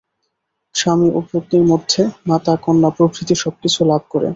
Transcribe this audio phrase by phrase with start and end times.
[0.75, 4.29] স্বামীও পত্নীর মধ্যে মাতা, কন্যা প্রভৃতি সবকিছু লাভ করে।